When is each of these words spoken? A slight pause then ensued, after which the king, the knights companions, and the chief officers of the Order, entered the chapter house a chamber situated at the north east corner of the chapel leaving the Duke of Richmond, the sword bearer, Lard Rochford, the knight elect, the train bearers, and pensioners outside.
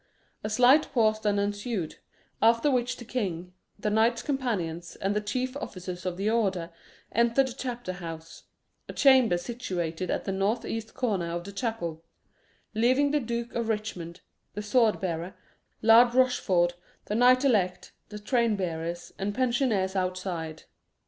A 0.43 0.49
slight 0.49 0.91
pause 0.93 1.19
then 1.21 1.37
ensued, 1.37 1.97
after 2.41 2.71
which 2.71 2.97
the 2.97 3.05
king, 3.05 3.53
the 3.77 3.91
knights 3.91 4.23
companions, 4.23 4.95
and 4.95 5.15
the 5.15 5.21
chief 5.21 5.55
officers 5.55 6.07
of 6.07 6.17
the 6.17 6.27
Order, 6.27 6.71
entered 7.11 7.49
the 7.49 7.53
chapter 7.53 7.93
house 7.93 8.45
a 8.89 8.93
chamber 8.93 9.37
situated 9.37 10.09
at 10.09 10.25
the 10.25 10.31
north 10.31 10.65
east 10.65 10.95
corner 10.95 11.27
of 11.29 11.43
the 11.43 11.51
chapel 11.51 12.03
leaving 12.73 13.11
the 13.11 13.19
Duke 13.19 13.53
of 13.53 13.69
Richmond, 13.69 14.21
the 14.55 14.63
sword 14.63 14.99
bearer, 14.99 15.35
Lard 15.83 16.15
Rochford, 16.15 16.73
the 17.05 17.13
knight 17.13 17.45
elect, 17.45 17.93
the 18.09 18.17
train 18.17 18.55
bearers, 18.55 19.11
and 19.19 19.35
pensioners 19.35 19.95
outside. 19.95 20.63